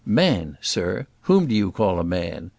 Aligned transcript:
"Man! 0.03 0.57
sir; 0.61 1.05
whom 1.29 1.45
do 1.45 1.53
you 1.53 1.71
call 1.71 1.99
a 1.99 2.03
man? 2.03 2.49